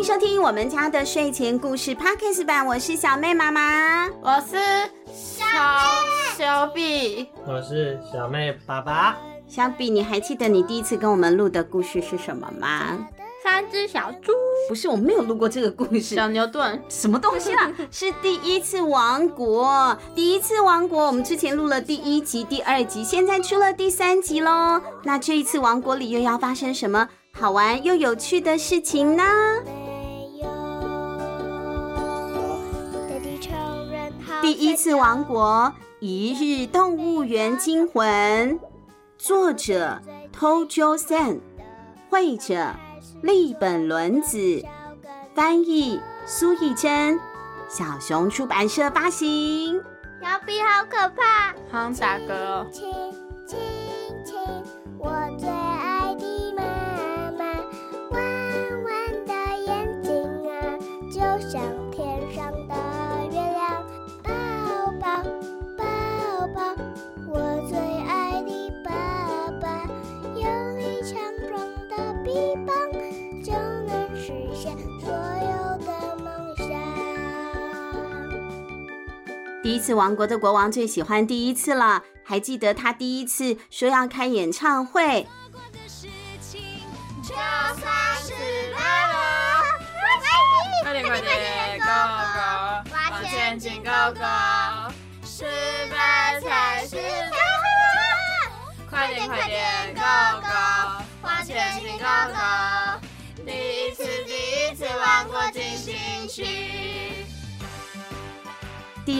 [0.00, 4.56] 迎收听我们家的睡前故事 Podcast 版，我是小妹妈妈，我是
[5.12, 5.44] 小
[6.38, 9.18] 小比，我是小妹爸爸。
[9.46, 12.96] 小比，你还记得你第一次跟我们录的故事是什么吗？
[13.44, 14.32] 三只小猪？
[14.70, 16.14] 不是，我没有录过这个故事。
[16.14, 16.82] 小牛顿？
[16.88, 17.70] 什么东西啦？
[17.92, 21.08] 是第一次王国，第一次王国。
[21.08, 24.80] 我们之前录了第一集、第二集，现在出了第三集喽。
[25.02, 29.24] 那这一次王国里又要发生什么好玩又有趣的事情呢？
[34.42, 38.58] 第一次王国，一日动物园惊魂。
[39.18, 40.00] 作者
[40.34, 41.40] ：：Tojo San，，
[42.08, 42.74] 绘者：
[43.22, 44.64] 立本伦子，
[45.34, 47.18] 翻译：苏懿禛，
[47.68, 49.78] 小熊出版社发行。
[50.22, 52.66] 小比好可怕，好打嗝哦。
[52.72, 52.90] 亲
[53.46, 53.58] 亲
[54.24, 54.38] 亲，
[54.98, 56.62] 我最爱的妈
[57.38, 57.44] 妈，
[58.10, 58.22] 弯
[58.84, 59.34] 弯的
[59.66, 60.78] 眼睛啊，
[61.12, 61.60] 就像
[61.90, 62.74] 天上的
[79.70, 85.28] 第一次王国的国王最喜欢第一次了，还记得他第一次说要开演唱会。
[87.22, 88.32] 就算失
[88.74, 89.62] 败了，
[90.82, 91.86] 快点快点，Go
[92.34, 94.92] Go，往前进，Go Go，
[95.24, 95.44] 失
[95.88, 97.36] 败才是真的，
[98.90, 101.04] 快点快点，Go Go。
[101.22, 102.04] 往前进，Go
[102.34, 103.06] Go！
[103.46, 107.19] 第一次，第一次王国进行曲。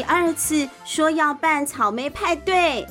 [0.00, 2.86] 第二次说要办草莓派对。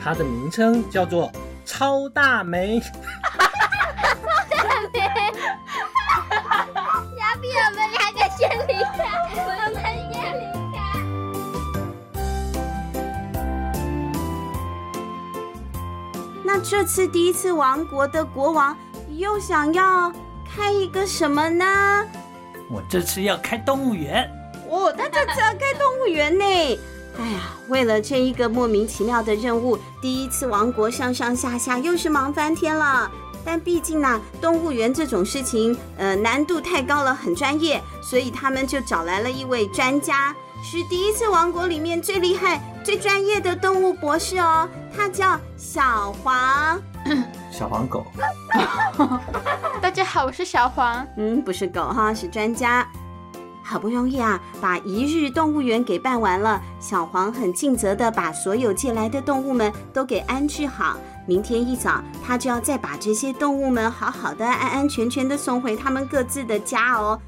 [0.00, 1.28] 它的名称叫做
[1.64, 2.78] 超大莓。
[2.78, 2.86] 超
[4.54, 4.94] 大莓！
[7.18, 8.96] 小比，我们两个先离开，
[9.34, 10.40] 我们先离
[10.72, 10.78] 开。
[16.46, 18.78] 那这次第一次王国的国王
[19.16, 20.12] 又想要
[20.56, 21.64] 开一个什么呢？
[22.70, 24.28] 我这次要开动物园。
[24.68, 26.44] 哦，他这次要开动物园呢！
[27.18, 33.10] 哎呀，为了这一个莫名其妙的任务，第一次王国上上下下又是忙翻天了。
[33.44, 40.34] 但毕竟呢，动物园这种事情，呃，难度太高了，很专业，所以他们就找来了一位专家。
[40.64, 46.82] 是第一次王国里面最厉害、最专业的动物博士哦，他叫小黄，
[47.52, 48.04] 小黄狗。
[49.96, 51.06] 大家好，我是小黄。
[51.16, 52.86] 嗯，不是狗哈，是专家。
[53.62, 56.60] 好不容易啊，把一日动物园给办完了。
[56.78, 60.98] 小黄很尽责的把所有借来的动物们都给安置好。
[61.24, 67.18] 明天一早，他就要再把这些动物们好好的、安安全全的送回他们各自的家哦。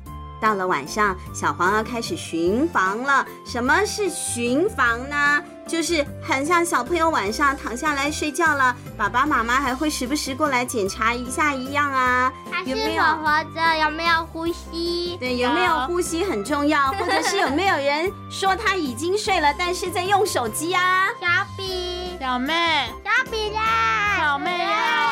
[0.41, 3.27] 到了晚上，小黄要开始巡房了。
[3.45, 5.43] 什么是巡房呢？
[5.67, 12.33] 就是很像小朋友晚上躺下来睡觉了，爸爸妈妈还会时不时过来检查一下一样啊。
[12.65, 13.79] 有没有活着？
[13.83, 15.19] 有没有呼吸？
[15.21, 16.91] 对，有没有呼吸很重要。
[16.99, 21.09] 或者是有没有人说他已经睡了，但是在用手机啊？
[21.21, 25.08] 小比，小妹，小比啦，小妹呀，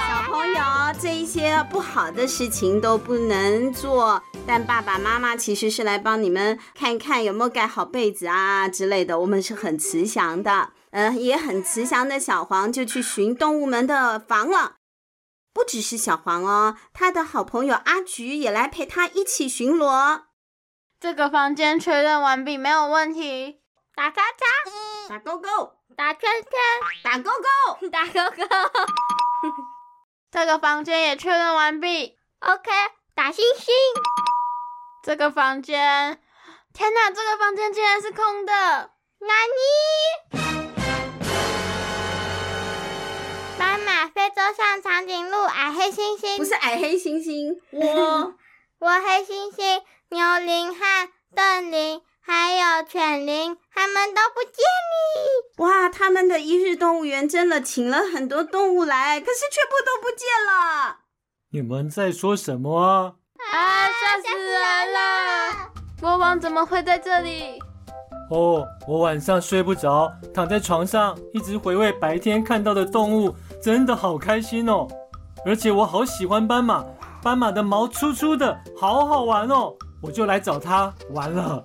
[0.56, 4.22] 小朋友，这一些不好的事情都不能做。
[4.47, 9.21] 但爸爸妈妈其实是来帮你们看看有没有盖好被子啊之类的。
[9.21, 14.77] 我们是很慈祥的，嗯、呃，也很慈祥的小黄就去寻动物们的房了。
[15.53, 20.22] 不只是小黄哦，他的好朋友阿菊也来陪他一起巡逻。
[20.99, 23.61] 这个房间确认完毕，没有问题。
[23.95, 25.49] 打叉叉，打勾勾，
[25.95, 26.50] 打圈圈，
[27.05, 29.26] 打勾勾， 打勾勾。
[30.37, 32.15] 这个房间也确认完毕。
[32.41, 32.71] OK，
[33.15, 33.75] 打星星。
[35.03, 36.21] 这个房间，
[36.75, 37.10] 天哪！
[37.10, 38.53] 这个房间竟然是空的。
[38.53, 40.39] 哪里？
[43.59, 47.57] 斑马、非洲象、长颈鹿、矮黑猩猩，不是矮黑猩猩。
[47.71, 48.34] 我，
[48.81, 55.63] 我黑猩猩、牛羚和邓羚，还有犬灵，他们都不见你。
[55.63, 55.89] 哇！
[55.89, 60.97] 他们的一日动物园真的请了很多动物来，可是全部都不见了。
[61.53, 63.15] 你们在说什么啊？
[63.53, 63.87] 啊！
[63.87, 65.71] 吓死人了！
[66.01, 67.61] 国王怎么会在这里？
[68.33, 73.33] 哦，我晚上睡不着，躺在床上一直回味白天看到的动物，
[73.63, 74.89] 真的好开心哦！
[75.45, 76.84] 而且我好喜欢斑马，
[77.22, 79.72] 斑马的毛粗粗的，好好玩哦！
[80.03, 81.65] 我就来找它玩了。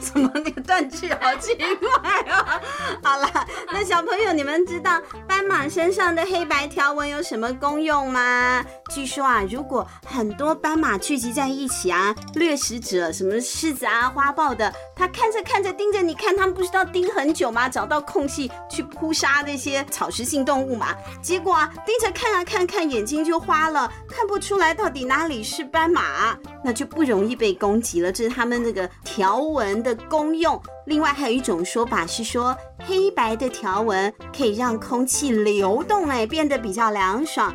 [0.00, 2.60] 怎么那个断句好奇怪啊！
[3.02, 3.28] 好了，
[3.72, 8.64] 那小朋友，你们知道斑马身上的黑白条纹有什么功用吗？
[8.94, 17.68] 据说啊，如果很多斑马聚集在一起啊，掠食者什么狮子啊、花豹的，它看着看着盯着你看，他们不知道盯很久吗？
[17.68, 20.94] 找到空隙去扑杀那些草食性动物嘛。
[21.22, 28.12] 结果啊，盯着看啊看看，眼睛就花了，看不出来到底哪里是斑马，那就不容易被攻击了。
[28.12, 30.60] 这是他们那个条纹的功用。
[30.86, 37.54] 另外还有一种说法是说，黑白的条纹可以让空气流动，哎，变得比较凉爽。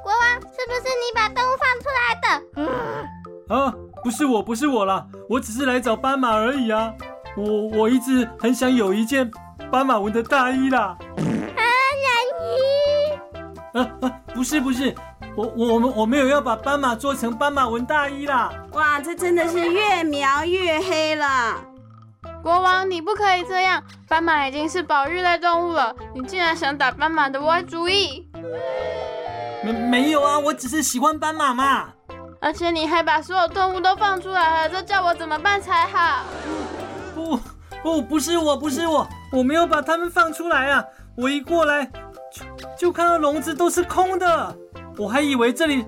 [0.00, 2.28] 国王，是不是你把动物放出来的？
[3.48, 3.74] 嗯，啊，
[4.04, 6.94] 不是我，不是我啦，我只是来找斑马而已啊。
[7.36, 9.28] 我我一直很想有一件
[9.72, 10.96] 斑马纹的大衣啦。
[11.16, 11.22] 啊，
[11.56, 11.62] 大
[12.44, 13.78] 衣？
[13.78, 14.94] 啊啊，不是不是，
[15.36, 18.50] 我我我们我没有要把斑马做成斑马纹大衣啦。
[18.72, 21.60] 哇，这真的是越描越黑了。
[22.42, 28.26] 国王，你不可以这样，斑马已经是保育类动物了，你竟然想打斑马的歪主意？
[29.62, 31.90] 没没有啊，我只是喜欢斑马嘛。
[32.40, 36.24] 而且你还把所有动物都放出来了，这叫我怎么办才好？
[37.14, 37.38] 不
[37.82, 40.84] 不，不是我，不是我，我没有把它们放出来啊！
[41.16, 41.84] 我一过来
[42.32, 42.44] 就
[42.78, 44.56] 就看到笼子都是空的，
[44.96, 45.84] 我还以为这里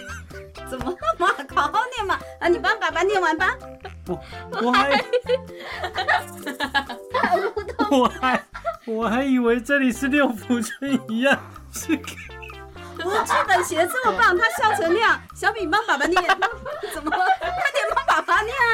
[0.70, 1.28] 怎么了嘛？
[1.54, 2.18] 好好念嘛！
[2.40, 3.54] 啊，你帮爸爸念完吧。
[4.06, 4.20] 我
[4.62, 5.04] 我还
[7.90, 8.44] 我还
[8.86, 11.38] 我还以为这里是六福村一样
[11.72, 11.94] 是。
[13.04, 15.20] 哇，这本写的这么棒，他笑成那样。
[15.34, 16.22] 小饼，帮爸爸念，
[16.92, 17.24] 怎么了？
[17.38, 18.70] 快点帮爸爸念啊！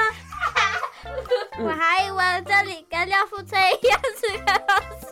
[1.58, 5.09] 我还以为这里跟廖富春一样是个老师。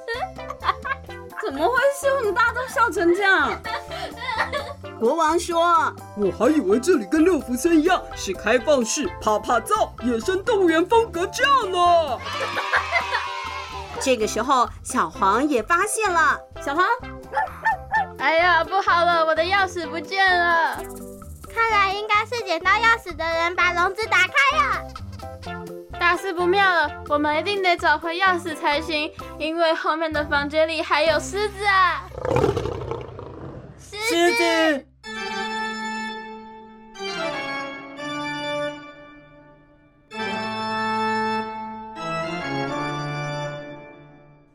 [1.50, 2.12] 怎么会是？
[2.12, 3.58] 我们大家都笑成这样。
[5.00, 12.18] 国王说：“我还以为这里跟六福村一样是开放式趴趴造野生动物园风格这样呢。
[13.98, 16.38] ”这个时候，小黄也发现了。
[16.62, 16.86] 小黄。
[18.18, 20.76] 哎呀，不好了，我的钥匙不见了！
[21.54, 24.84] 看来应该是捡到钥匙的人把笼子打开了。
[26.10, 32.08] 大事不妙了，我们一定得找回钥匙才行，因为后面的房间里还有狮子啊！
[33.78, 34.86] 狮子。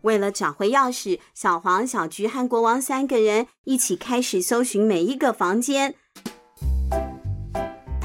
[0.01, 5.93] 为了找回钥匙，小黄、小菊和国王三个人一起开始搜寻每一个房间。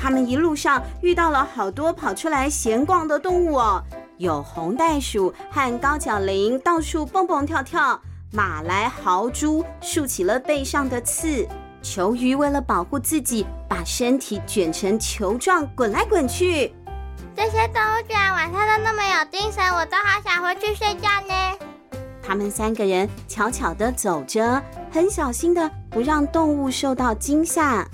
[0.00, 3.82] 他们一路上遇到了好多跑出来闲逛的动物哦，
[4.16, 8.00] 有红袋鼠和高脚羚到处蹦蹦跳跳，
[8.32, 11.48] 马来豪猪竖起了背上的刺，
[11.82, 16.72] 球鱼为了保护自己，把身体卷成球状滚来滚去。
[17.34, 21.58] 这些动物居然晚上都那么有精神，我都好想回去睡觉呢。
[22.22, 24.62] 他们三个人悄悄地走着，
[24.92, 27.84] 很小心的不让动物受到惊吓。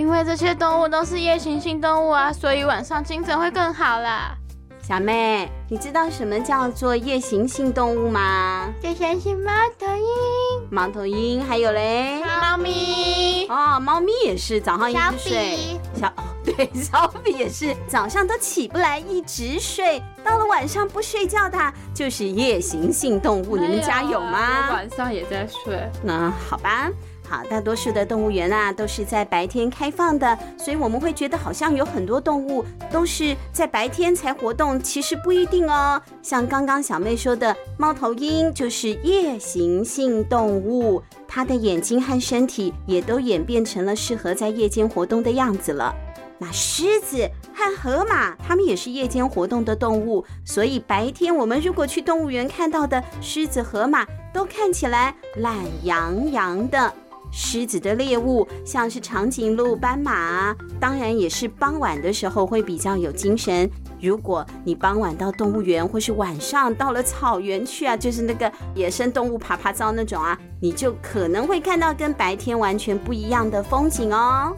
[0.00, 4.34] 因为这些动物都是夜行性动物啊，所以晚上精神会更好啦。
[4.80, 8.72] 小妹，你知道什么叫做夜行性动物吗？
[8.82, 10.68] 就像是猫头鹰。
[10.70, 12.22] 猫头鹰还有嘞？
[12.24, 13.46] 猫咪。
[13.50, 15.58] 哦，猫咪也是早上一直睡。
[15.94, 16.00] 小。
[16.00, 21.58] 小 对，小比也是早上都起不来，一直睡，到了晚上不睡觉的，
[21.92, 23.58] 就是夜行性动物。
[23.58, 24.68] 你们家有吗？
[24.70, 25.78] 我晚上也在睡。
[26.02, 26.88] 那好吧，
[27.30, 36.02] 好，大多数的动物园啊都是在白天开放的，所以我们会觉得好像有很多动物都是在白天才活动，其实不一定哦。
[36.22, 45.94] 像刚刚小妹说的，猫头鹰就是夜行性动物，它的眼睛和身体也都演变成了适合在夜间活动的样子了。
[46.36, 56.92] 那狮子和河马，它们也是夜间活动的动物，所以白天我们如果去动物园看到的狮子、河马，都看起来懒洋洋的。
[57.32, 63.70] 狮子的猎物像是长颈鹿、斑马，当然也是傍晚的时候会比较有精神。
[64.00, 74.54] 如果你傍晚到动物园，或是晚上到了草原去啊，就是那个野生动物爬爬照那种啊，你就可能会看到跟白天完全不一样的风景哦。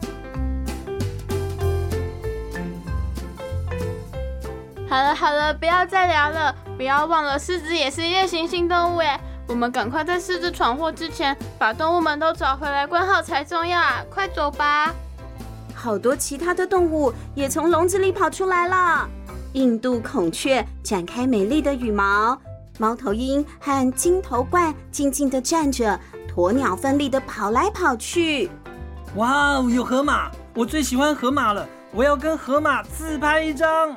[4.87, 6.55] 好了好了，不要再聊了。
[6.77, 9.19] 不要忘了，狮子也是夜行性动物诶。
[9.47, 14.03] 我们赶快在狮子闯祸之前，把动物们都找回来关好才重要啊！
[14.09, 14.93] 快走吧。
[15.75, 19.07] 好多其他的动物也从笼子里跑出来了。
[19.53, 22.39] 印度孔雀展开美丽的羽毛，
[22.79, 25.99] 猫头鹰和金头冠静静地站着，
[26.33, 28.49] 鸵鸟奋力地跑来跑去。
[29.15, 30.31] 哇哦，有河马！
[30.55, 33.95] 我最喜欢河马了，我要跟河马自拍一张。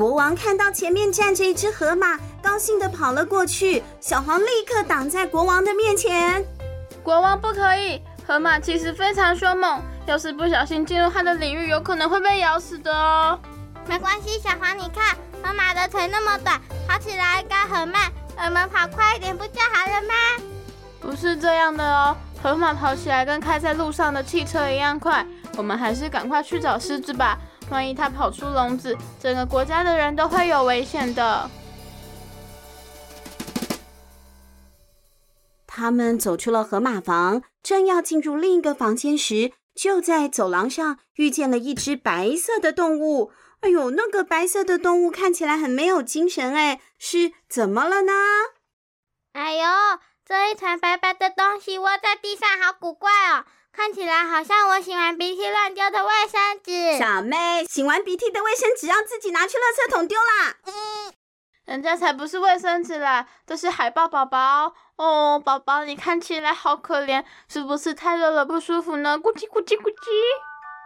[0.00, 3.82] 国王看到前面站着一只河马，高兴地跑了过去。
[4.00, 6.42] 小黄立刻挡在国王的面前。
[7.02, 13.38] 国王不可以，河马其实非常凶猛，要是不小心进入它的领域，有可能会被咬死的哦。
[13.86, 20.14] 没关系，小黄，你看，河马的腿那么短，跑起来应该很慢，我们跑快一点不就好了吗？
[20.98, 25.26] 不是这样的哦，河马跑起来跟开在路上的汽车一样快，
[25.58, 27.38] 我们还是赶快去找狮子吧。
[27.70, 31.48] 万一它跑出笼子，整个国家的人都会有危险的。
[35.66, 43.32] 他们走出了河马房，正要进入另一个房间时，就在走廊上遇见了一只白色的动物。
[43.60, 48.12] 哎呦，那个白色的动物看起来很没有精神，哎，是怎么了呢？
[49.32, 49.64] 哎呦，
[50.24, 53.44] 这一团白白的东西窝在地上，好古怪哦。
[53.72, 56.98] 看起来好像我擤完鼻涕乱丢的卫生纸。
[56.98, 60.54] 小妹，擤完鼻涕的卫生纸让自己拿去垃圾桶丢啦。
[60.66, 61.12] 嗯，
[61.66, 64.74] 人家才不是卫生纸啦，这是海豹宝宝。
[64.96, 69.18] 哦，宝宝，你看起来好可怜，是不是太热了不舒服呢？
[69.18, 70.10] 咕叽咕叽咕叽。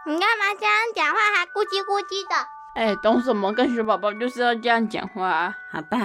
[0.07, 2.47] 你干嘛这样讲话还咕叽咕叽的？
[2.75, 3.51] 哎，懂什么？
[3.51, 5.53] 跟雪宝宝就是要这样讲话。
[5.71, 5.97] 好吧，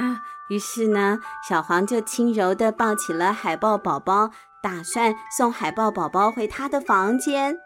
[0.49, 4.31] 于是呢，小黄就轻柔地抱起了海豹宝宝。
[4.63, 7.59] 打算送海豹宝宝回他的房间，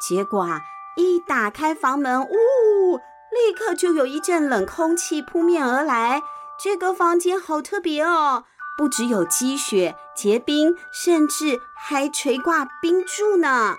[0.00, 0.60] 结果啊，
[0.96, 3.00] 一打开房门，呜、哦，
[3.30, 6.22] 立刻就有一阵冷空气扑面而来。
[6.58, 8.44] 这个房间好特别哦，
[8.76, 13.76] 不只有积雪结冰，甚至还垂挂冰柱呢。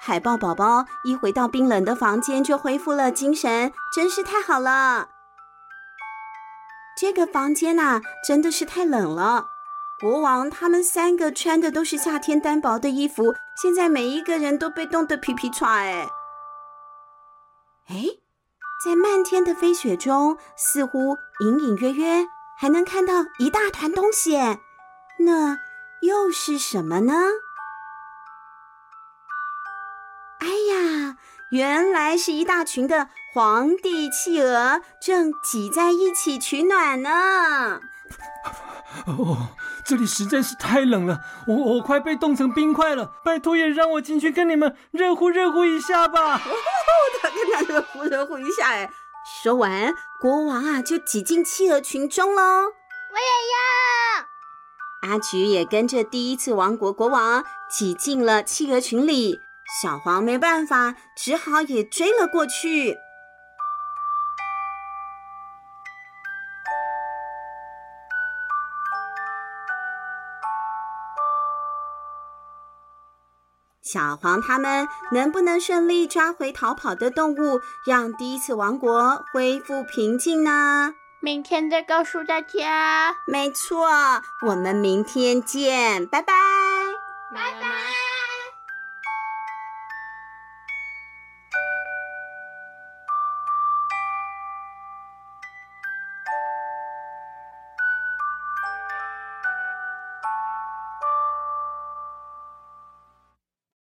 [0.00, 5.08] 海豹宝宝一回到冰冷的房间就恢复了精神，真是太好了。
[7.00, 9.46] 这个房间呐、真的是太冷了。
[10.02, 15.70] 国王他们三个穿的都是夏天单薄的衣服，现在每一个人都被冻得皮皮喘。
[15.70, 16.08] 哎，
[17.86, 18.02] 哎，
[18.84, 22.26] 在漫天的飞雪中，似乎隐隐约约
[22.58, 24.36] 还能看到一大团东西，
[25.20, 25.58] 那
[26.00, 27.14] 又是什么呢？
[30.40, 31.16] 哎呀，
[31.52, 37.80] 原来是一大群的皇帝企鹅正挤在一起取暖呢。
[39.06, 39.50] 哦。
[39.92, 43.12] 这里实在是太冷了，我我快被冻成冰块了！
[43.22, 46.36] 拜托也让我进去跟你们热乎热乎一下吧！
[46.36, 46.50] 哦，
[47.20, 48.90] 他跟他热乎热乎一下哎！
[49.42, 52.42] 说完，国王啊就挤进企鹅群中喽。
[52.42, 55.10] 我也要。
[55.10, 59.40] 阿菊也跟着第一次王国国王挤进了企鹅群里，
[59.82, 62.96] 小黄没办法，只好也追了过去。
[73.92, 80.94] 小黄他们能不能顺利抓回逃跑的动物，让第一次王国恢复平静呢？
[81.20, 83.14] 明天再告诉大家。
[83.26, 83.86] 没错，
[84.46, 86.32] 我们明天见，拜拜。